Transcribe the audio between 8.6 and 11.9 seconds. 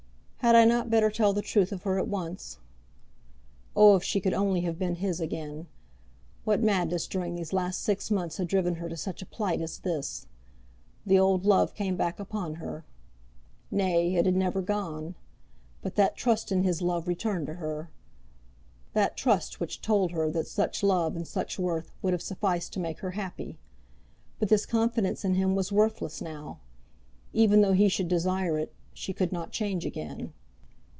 her to such a plight as this! The old love